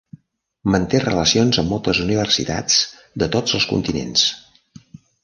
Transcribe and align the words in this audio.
Manté 0.75 1.01
relacions 1.01 1.59
amb 1.63 1.69
moltes 1.73 1.99
universitats 2.05 2.79
de 3.25 3.29
tots 3.37 3.59
els 3.59 3.69
continents. 3.75 4.25